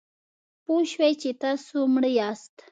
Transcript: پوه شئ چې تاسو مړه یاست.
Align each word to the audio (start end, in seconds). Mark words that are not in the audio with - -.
پوه 0.63 0.83
شئ 0.91 1.13
چې 1.21 1.29
تاسو 1.41 1.77
مړه 1.93 2.09
یاست. 2.19 2.55